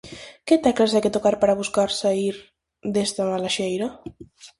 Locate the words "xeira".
3.57-3.87